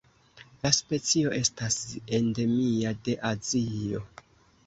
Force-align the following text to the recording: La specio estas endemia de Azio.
La 0.61 0.69
specio 0.77 1.33
estas 1.39 1.75
endemia 2.19 2.93
de 3.09 3.15
Azio. 3.35 4.01